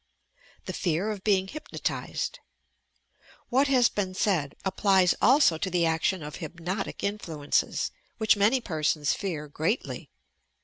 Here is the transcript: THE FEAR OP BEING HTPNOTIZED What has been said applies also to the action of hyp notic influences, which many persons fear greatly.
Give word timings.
THE 0.65 0.73
FEAR 0.73 1.11
OP 1.11 1.23
BEING 1.23 1.45
HTPNOTIZED 1.45 2.39
What 3.49 3.67
has 3.67 3.87
been 3.87 4.15
said 4.15 4.55
applies 4.65 5.13
also 5.21 5.59
to 5.59 5.69
the 5.69 5.85
action 5.85 6.23
of 6.23 6.37
hyp 6.37 6.59
notic 6.59 7.03
influences, 7.03 7.91
which 8.17 8.35
many 8.35 8.61
persons 8.61 9.13
fear 9.13 9.47
greatly. 9.47 10.09